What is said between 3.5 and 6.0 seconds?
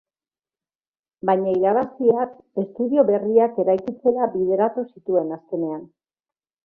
eraikitzera bideratu zituen azkenean.